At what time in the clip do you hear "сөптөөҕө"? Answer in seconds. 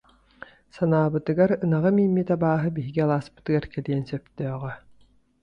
4.11-4.71